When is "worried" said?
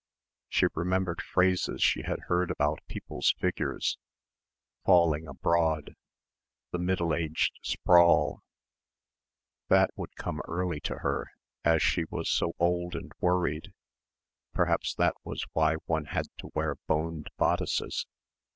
13.19-13.73